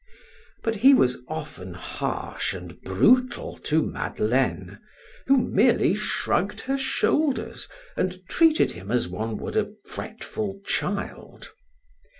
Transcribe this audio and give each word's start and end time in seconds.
But 0.63 0.77
he 0.77 0.95
was 0.95 1.21
often 1.27 1.75
harsh 1.75 2.55
and 2.55 2.81
brutal 2.81 3.55
to 3.57 3.83
Madeleine, 3.83 4.79
who 5.27 5.47
merely 5.47 5.93
shrugged 5.93 6.61
her 6.61 6.75
shoulders 6.79 7.67
and 7.95 8.19
treated 8.27 8.71
him 8.71 8.89
as 8.89 9.07
one 9.07 9.37
would 9.37 9.55
a 9.55 9.73
fretful 9.85 10.61
child. 10.65 11.51